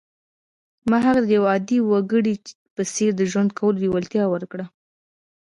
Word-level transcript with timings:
ما 0.89 0.97
هغه 1.05 1.21
ته 1.21 1.21
د 1.25 1.29
یوه 1.37 1.47
عادي 1.53 1.77
وګړي 1.83 2.33
په 2.75 2.81
څېر 2.93 3.11
د 3.15 3.21
ژوند 3.31 3.49
کولو 3.59 3.79
لېوالتیا 3.83 4.23
ورکړه 4.29 4.65